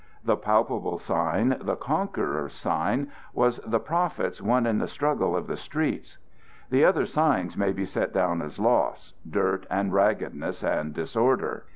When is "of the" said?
5.37-5.55